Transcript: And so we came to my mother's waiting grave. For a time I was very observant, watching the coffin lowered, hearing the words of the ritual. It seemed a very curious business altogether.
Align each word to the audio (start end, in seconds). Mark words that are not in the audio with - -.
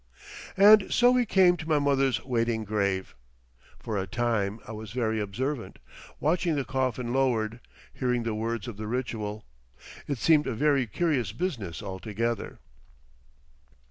And 0.57 0.91
so 0.91 1.11
we 1.11 1.27
came 1.27 1.57
to 1.57 1.69
my 1.69 1.77
mother's 1.77 2.25
waiting 2.25 2.63
grave. 2.63 3.13
For 3.77 3.99
a 3.99 4.07
time 4.07 4.59
I 4.67 4.71
was 4.71 4.93
very 4.93 5.19
observant, 5.19 5.77
watching 6.19 6.55
the 6.55 6.65
coffin 6.65 7.13
lowered, 7.13 7.59
hearing 7.93 8.23
the 8.23 8.33
words 8.33 8.67
of 8.67 8.77
the 8.77 8.87
ritual. 8.87 9.45
It 10.07 10.17
seemed 10.17 10.47
a 10.47 10.55
very 10.55 10.87
curious 10.87 11.33
business 11.33 11.83
altogether. 11.83 12.57